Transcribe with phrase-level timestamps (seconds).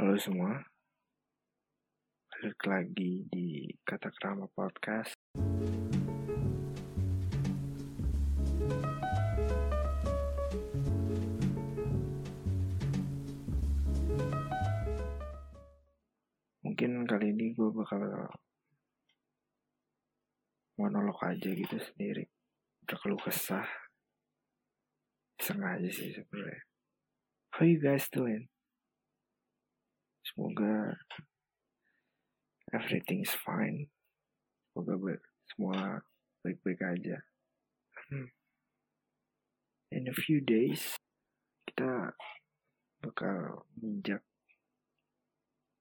[0.00, 0.56] Halo semua,
[2.32, 5.12] balik lagi di Kata Kerama Podcast.
[16.64, 18.00] Mungkin kali ini gue bakal
[20.80, 22.24] monolog aja gitu sendiri.
[22.88, 23.68] Udah keluh kesah.
[25.44, 26.64] Sengaja sih sebenarnya.
[27.52, 28.48] How you guys doing?
[30.30, 30.94] Semoga
[32.70, 33.90] everything is fine.
[34.70, 35.18] Semoga
[35.50, 36.06] semua
[36.46, 37.18] baik-baik aja.
[38.06, 38.30] Hmm.
[39.90, 40.94] In a few days,
[41.66, 42.14] kita
[43.02, 44.22] bakal menginjak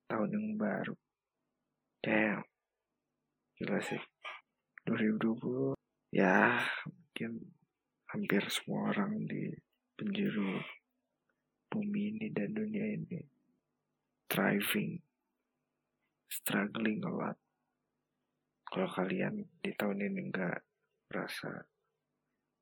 [0.09, 0.97] tahun yang baru.
[2.01, 2.41] Damn.
[3.61, 4.01] Gila sih.
[4.89, 5.77] 2020.
[6.09, 7.53] Ya, mungkin
[8.09, 9.53] hampir semua orang di
[9.93, 10.57] penjuru
[11.69, 13.38] bumi ini dan dunia ini
[14.29, 15.01] thriving,
[16.29, 17.37] struggling a lot.
[18.69, 20.61] Kalau kalian di tahun ini nggak
[21.09, 21.65] merasa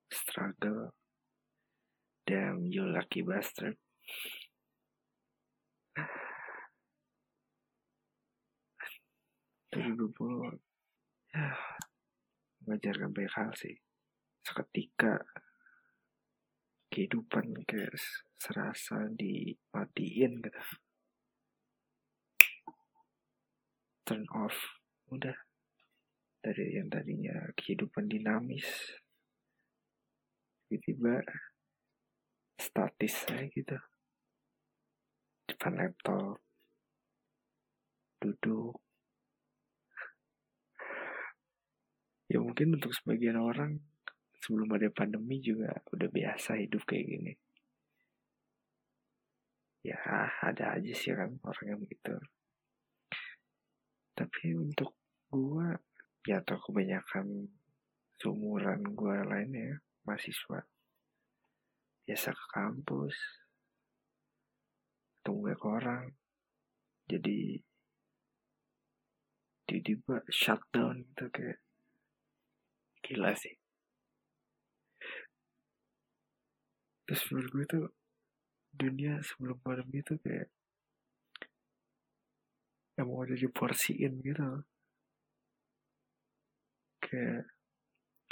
[0.07, 0.95] struggle,
[2.23, 3.75] damn you lucky bastard.
[10.17, 10.57] puluh
[11.29, 11.53] ya
[12.65, 13.77] mengajarkan banyak hal sih
[14.41, 15.21] seketika
[16.89, 17.93] kehidupan kayak
[18.41, 20.61] serasa dimatiin gitu
[24.07, 24.55] turn off.
[25.11, 25.35] Udah.
[26.39, 28.95] Dari yang tadinya kehidupan dinamis.
[30.71, 31.19] Tiba-tiba
[32.55, 33.75] statis saya gitu.
[35.51, 36.39] Depan laptop.
[38.23, 38.79] Duduk.
[42.31, 43.83] Ya mungkin untuk sebagian orang
[44.39, 47.33] sebelum ada pandemi juga udah biasa hidup kayak gini.
[49.83, 49.99] Ya
[50.43, 52.19] ada aja sih kan orang yang begitu
[54.17, 54.97] tapi untuk
[55.29, 55.77] gua
[56.25, 57.53] ya atau kebanyakan
[58.17, 60.65] seumuran gua lainnya mahasiswa
[62.09, 63.15] biasa ke kampus
[65.27, 66.05] ketemu banyak orang.
[67.11, 67.59] Jadi
[69.67, 71.59] tiba-tiba shutdown gitu kayak
[73.03, 73.59] gila sih.
[77.03, 77.85] Terus menurut gue tuh
[78.71, 80.47] dunia sebelum pandemi itu kayak
[82.97, 84.65] yang mau jadi porsiin gitu.
[86.97, 87.45] Kayak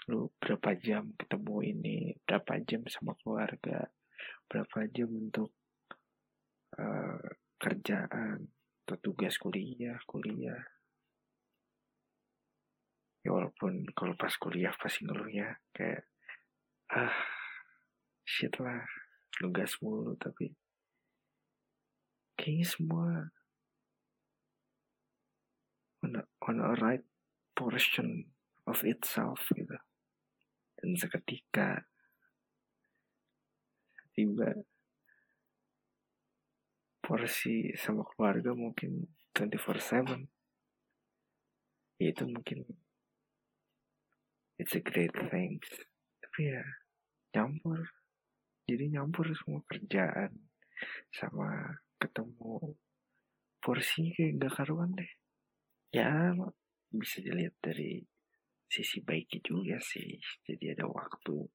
[0.10, 1.98] lu berapa jam ketemu ini?
[2.26, 3.86] Berapa jam sama keluarga?
[4.50, 5.54] Berapa jam untuk
[6.82, 7.30] uh,
[7.62, 8.50] kerjaan?
[8.86, 10.62] Atau tugas kuliah kuliah?
[13.26, 16.06] Ya walaupun kalau pas kuliah pasti ngeluhnya kayak
[16.94, 17.18] ah
[18.22, 18.86] shit lah
[19.42, 20.54] nugas mulu tapi
[22.38, 23.34] kayaknya semua
[26.46, 27.06] on a, right
[27.58, 28.30] portion
[28.70, 29.78] of itself gitu.
[30.78, 31.86] Dan seketika
[34.16, 34.54] tiba
[37.02, 39.06] porsi sama keluarga mungkin
[39.36, 40.26] 24/7
[42.02, 42.60] itu mungkin
[44.60, 45.60] it's a great thing.
[46.22, 46.64] Tapi ya
[47.36, 47.80] nyampur.
[48.66, 50.34] Jadi nyampur semua kerjaan
[51.14, 52.76] sama ketemu
[53.62, 55.12] porsi kayak gak karuan deh
[55.96, 56.36] ya
[56.92, 58.04] bisa dilihat dari
[58.68, 60.20] sisi baiknya juga sih.
[60.44, 61.48] Jadi ada waktu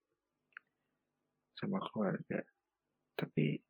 [1.60, 2.40] sama keluarga.
[3.12, 3.60] Tapi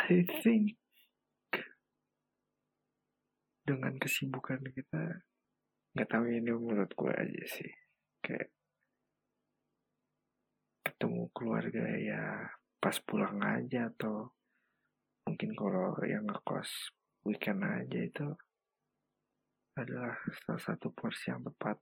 [0.00, 0.76] I think
[3.64, 5.24] dengan kesibukan kita
[5.96, 7.72] nggak tahu ini menurut gue aja sih.
[8.20, 8.52] Kayak
[10.84, 12.24] ketemu keluarga ya
[12.76, 14.39] pas pulang aja atau
[15.30, 16.90] mungkin kalau yang ngekos
[17.22, 18.28] weekend aja itu
[19.78, 21.78] adalah salah satu porsi yang tepat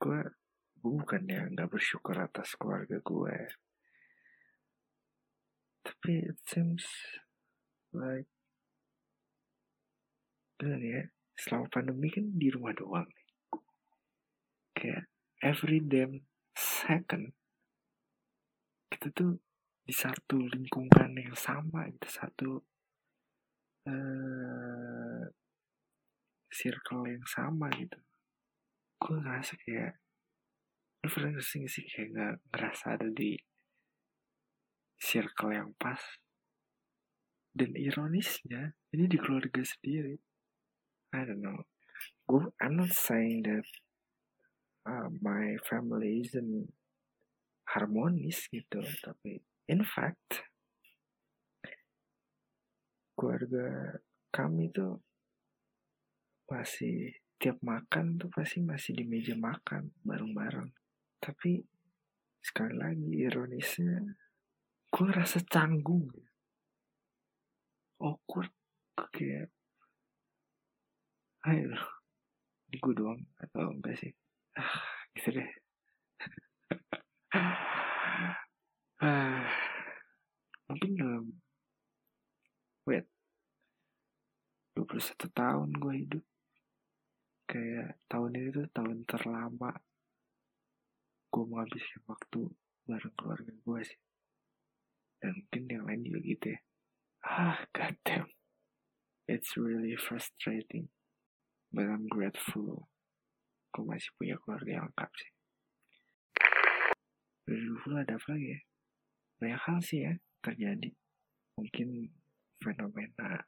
[0.00, 0.20] gue
[0.80, 3.36] bukan ya nggak bersyukur atas keluarga gue
[5.84, 6.88] tapi it seems
[7.92, 8.30] like
[10.58, 11.02] Bener ya,
[11.38, 13.06] selama pandemi kan di rumah doang.
[14.74, 15.06] Kayak
[15.38, 16.26] every damn
[16.58, 17.30] second
[18.90, 19.38] kita tuh
[19.88, 22.50] di satu lingkungan yang sama gitu satu
[23.88, 25.24] uh,
[26.52, 27.96] circle yang sama gitu.
[29.00, 29.96] Gue ngerasa kayak
[31.08, 33.32] lu sih sih kayak gak ngerasa ada di
[35.00, 36.04] circle yang pas.
[37.56, 40.20] Dan ironisnya ini di keluarga sendiri.
[41.16, 41.64] I don't know.
[42.60, 43.64] I'm not saying that
[44.84, 46.76] uh, my family isn't
[47.68, 50.48] harmonis gitu tapi in fact
[53.12, 54.00] keluarga
[54.32, 55.00] kami tuh
[56.48, 60.72] masih tiap makan tuh pasti masih di meja makan bareng-bareng.
[61.20, 61.60] Tapi
[62.40, 64.16] sekali lagi ironisnya
[64.88, 66.08] gue rasa canggung.
[68.00, 68.54] Awkward
[69.14, 69.50] kayak
[71.46, 71.74] ayo
[72.68, 74.12] gue doang atau enggak sih?
[74.54, 75.50] Ah gitu deh
[79.02, 79.50] ah,
[80.70, 81.24] mungkin dalam
[82.86, 83.06] wait
[84.78, 86.24] 21 tahun gue hidup
[87.50, 89.74] kayak tahun ini tuh tahun terlama
[91.34, 92.40] gue menghabiskan waktu
[92.86, 94.00] bareng keluarga gue sih
[95.18, 96.60] dan mungkin yang lain juga gitu ya
[97.26, 98.30] ah god damn
[99.38, 100.90] it's really frustrating
[101.70, 102.90] but I'm grateful
[103.70, 105.30] gue masih punya keluarga yang lengkap sih.
[107.46, 108.60] Dari dulu ada apa lagi ya?
[109.38, 110.12] Banyak hal sih ya
[110.42, 110.90] terjadi.
[111.54, 111.88] Mungkin
[112.58, 113.46] fenomena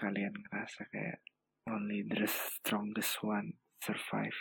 [0.00, 1.20] kalian ngerasa kayak
[1.68, 4.40] only the strongest one survive.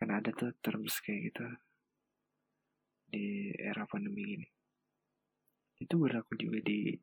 [0.00, 1.46] Kan ada tuh terms kayak gitu
[3.12, 4.48] di era pandemi ini
[5.82, 6.96] itu berlaku juga di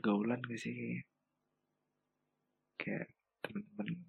[0.00, 1.04] pergaulan gak sih?
[2.80, 3.12] Kayak
[3.44, 4.08] teman-teman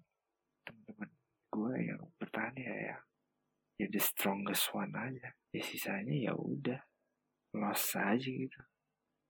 [0.64, 1.10] teman-teman
[1.52, 2.96] gue yang bertahan ya ya.
[3.76, 5.36] Ya the strongest one aja.
[5.52, 6.80] Ya sisanya ya udah
[7.52, 8.56] loss aja gitu.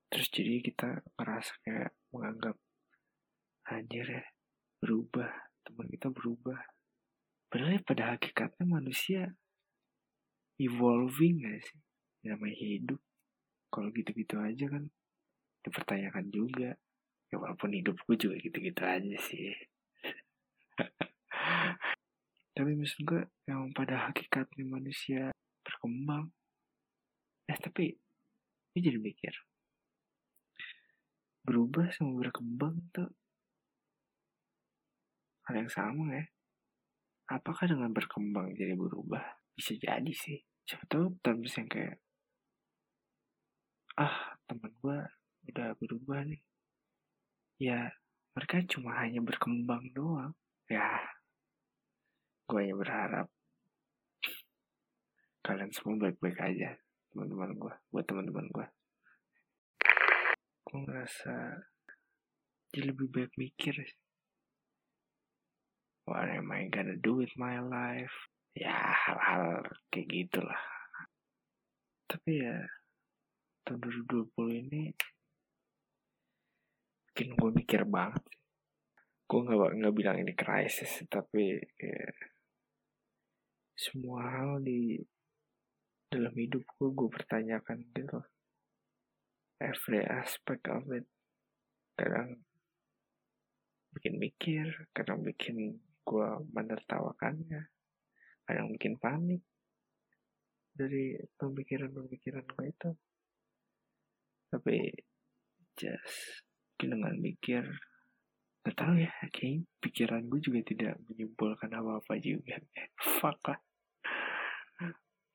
[0.07, 2.55] Terus jadi kita ngerasa kayak menganggap
[3.67, 4.23] anjir ya
[4.79, 6.63] berubah teman kita berubah.
[7.51, 9.35] Padahal pada hakikatnya manusia
[10.63, 11.79] evolving gak sih?
[12.23, 13.03] Ya, namanya hidup.
[13.67, 14.87] Kalau gitu-gitu aja kan
[15.63, 16.75] dipertanyakan juga
[17.31, 19.55] ya walaupun hidup gue juga gitu-gitu aja sih
[22.55, 25.33] tapi maksud gue yang pada hakikatnya manusia
[25.65, 26.29] berkembang
[27.49, 27.95] eh tapi
[28.75, 29.33] gue jadi mikir
[31.43, 33.11] berubah sama berkembang tuh
[35.47, 36.25] hal yang sama ya.
[37.31, 39.23] Apakah dengan berkembang jadi berubah?
[39.55, 40.39] Bisa jadi sih.
[40.63, 41.99] Siapa tahu terus yang kayak
[43.99, 44.99] ah teman gue
[45.49, 46.41] udah berubah nih.
[47.59, 47.91] Ya
[48.33, 50.33] mereka cuma hanya berkembang doang.
[50.69, 51.01] Ya
[52.47, 53.27] gue hanya berharap.
[55.43, 56.79] Kalian semua baik-baik aja
[57.13, 58.67] teman-teman gue buat teman-teman gue
[60.73, 61.61] gue ngerasa
[62.73, 63.77] jadi lebih baik mikir.
[66.09, 68.33] What am I gonna do with my life?
[68.57, 69.61] Ya hal-hal
[69.93, 70.57] kayak gitulah.
[72.09, 72.65] Tapi ya
[73.69, 74.89] tahun 2020 ini
[77.13, 78.25] bikin gue mikir banget
[79.29, 82.33] gue nggak nggak bilang ini krisis tapi kayak
[83.73, 85.01] semua hal di
[86.13, 88.21] dalam hidup gue gue pertanyakan gitu.
[89.57, 91.09] Every aspect of it.
[91.97, 92.45] Kadang
[93.97, 97.73] bikin mikir kadang bikin gue menertawakannya.
[98.45, 99.41] Kadang bikin panik
[100.77, 102.91] dari pemikiran-pemikiran gue itu.
[104.53, 104.77] Tapi
[105.73, 106.45] just
[106.77, 107.63] dengan mikir
[108.63, 112.55] gak tau ya kayak pikiran gue juga tidak menyimpulkan apa-apa juga.
[113.19, 113.59] Fuck lah.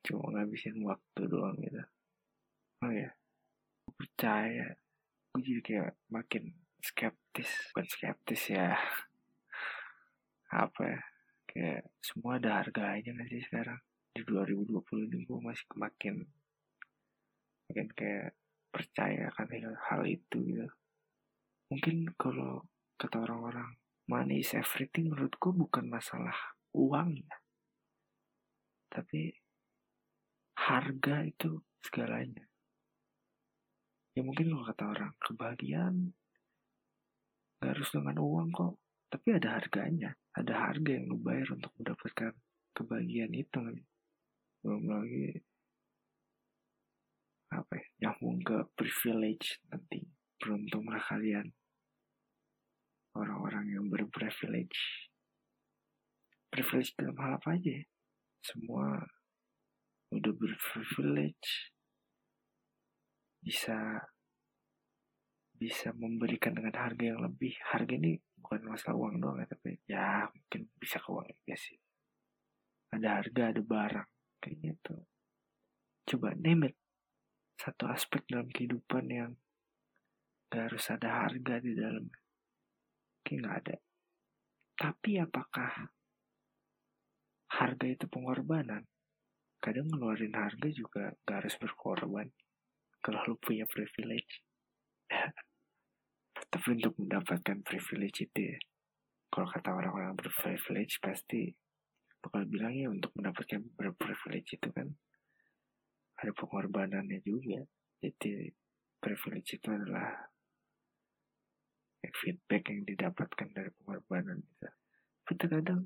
[0.01, 1.85] Cuma ngabisin waktu doang gitu.
[2.81, 3.13] Oh ya.
[3.93, 4.73] Percaya
[5.37, 7.51] gue jadi kayak makin skeptis.
[7.73, 8.81] Bukan skeptis ya.
[10.49, 11.01] Apa ya
[11.45, 13.77] kayak semua ada harganya gak sih sekarang?
[14.17, 14.73] Di 2020
[15.05, 16.25] ini gue masih makin
[17.69, 18.33] makin kayak
[18.73, 20.78] percaya kan hal, hal itu gitu
[21.69, 22.65] mungkin kalau
[22.97, 23.77] kata orang-orang
[24.09, 26.35] money is everything menurut gue bukan masalah
[26.73, 27.37] uang ya.
[28.89, 29.37] Tapi
[30.57, 32.49] harga itu segalanya.
[34.17, 35.97] Ya mungkin kalau kata orang kebahagiaan
[37.61, 38.75] gak harus dengan uang kok
[39.13, 40.11] tapi ada harganya.
[40.33, 42.33] Ada harga yang lu bayar untuk mendapatkan
[42.73, 43.61] kebahagiaan itu.
[44.65, 45.37] Belum lagi
[47.49, 50.05] apa ya nyambung ke privilege nanti
[50.39, 51.53] beruntunglah kalian.
[53.19, 55.11] Orang-orang yang berprivilege.
[56.49, 57.85] Privilege dalam hal apa aja ya?
[58.43, 59.03] semua
[60.15, 61.75] udah berprivilege.
[63.39, 64.03] Bisa
[65.59, 67.59] bisa memberikan dengan harga yang lebih.
[67.75, 71.79] Harga ini bukan masalah uang doang ya tapi ya mungkin bisa ke uang ya sih.
[72.95, 74.09] Ada harga ada barang
[74.41, 74.97] kayak gitu.
[76.09, 76.77] Coba name it.
[77.59, 79.35] Satu aspek dalam kehidupan yang
[80.49, 82.07] gak harus ada harga di dalam.
[83.25, 83.77] Kayak nggak ada.
[84.79, 85.73] Tapi apakah
[87.53, 88.85] harga itu pengorbanan?
[89.59, 92.29] Kadang ngeluarin harga juga gak harus berkorban.
[93.05, 94.43] Kalau lu punya privilege.
[96.53, 98.59] Tapi untuk mendapatkan privilege itu ya
[99.29, 101.53] kalau kata orang-orang berprivilege pasti
[102.19, 104.89] bakal bilang ya untuk mendapatkan berprivilege itu kan
[106.19, 107.63] ada pengorbanannya juga.
[108.01, 108.51] Jadi
[108.99, 110.17] privilege itu adalah
[112.15, 114.71] feedback yang didapatkan dari pengorbanan kita
[115.29, 115.85] tapi terkadang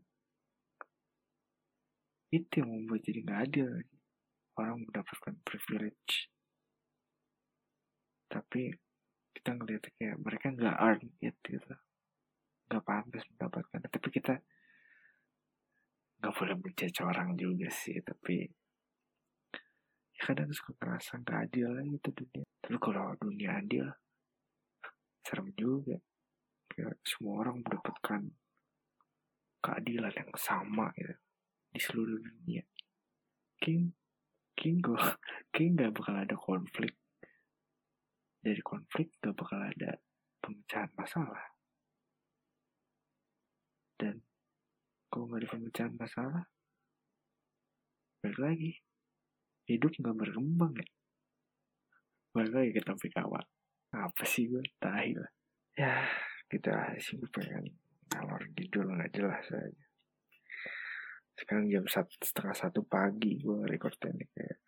[2.31, 3.69] itu yang membuat jadi nggak adil
[4.55, 6.31] orang mendapatkan privilege.
[8.31, 8.71] Tapi
[9.35, 11.75] kita ngeliat kayak mereka nggak earn it gitu.
[12.71, 14.39] Nggak pantas mendapatkan tapi kita
[16.23, 17.99] nggak boleh menjudge orang juga sih.
[17.99, 18.47] Tapi
[20.15, 22.47] ya kadang suka ngerasa nggak adil lah itu dunia.
[22.63, 23.91] Tapi kalau dunia adil
[25.27, 25.99] serem juga
[26.73, 28.33] kayak semua orang mendapatkan
[29.63, 31.15] keadilan yang sama gitu
[31.73, 32.65] di seluruh dunia.
[33.63, 33.93] King
[34.57, 34.99] King gue
[35.55, 36.97] King gak bakal ada konflik.
[38.43, 39.97] Dari konflik gak bakal ada
[40.43, 41.47] pemecahan masalah.
[43.97, 44.19] Dan
[45.09, 46.45] kalau gak ada pemecahan masalah
[48.23, 48.73] balik lagi.
[49.71, 50.89] Hidup gak berkembang ya.
[52.33, 53.45] Balik lagi ke topik awal.
[53.93, 55.31] Apa sih gue tahi lah.
[55.77, 56.05] Ya
[56.53, 57.65] kita sih gue pengen
[58.13, 59.85] ngalor gitu nggak jelas aja.
[61.33, 64.59] Sekarang jam satu setengah satu pagi gue record ini kayak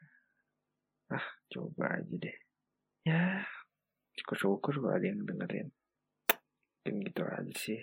[1.12, 2.38] ah coba aja deh.
[3.04, 3.44] Ya
[4.16, 5.68] syukur syukur kalau ada yang dengerin.
[6.80, 7.80] Dan gitu aja sih.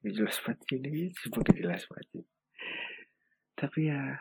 [0.00, 2.24] Jelas banget gini sebagai jelas banget
[3.56, 4.20] tapi ya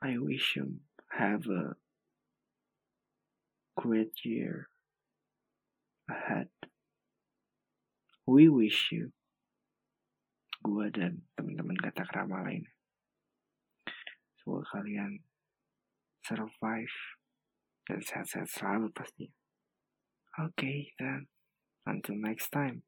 [0.00, 0.80] I wish you
[1.12, 1.76] have a
[3.76, 4.72] great year
[6.10, 6.50] ahead.
[8.26, 9.14] We wish you
[10.60, 12.68] gue dan teman-teman kata kerama lain.
[14.36, 15.24] Semoga kalian
[16.20, 16.96] survive
[17.88, 19.32] dan sehat-sehat selalu pasti.
[20.36, 21.26] Oke, okay, then
[21.88, 22.84] until next time.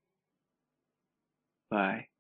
[1.73, 2.12] Bye.